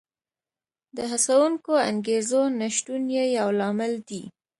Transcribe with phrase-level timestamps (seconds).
[0.95, 4.23] د هڅوونکو انګېزو نشتون یې یو لامل دی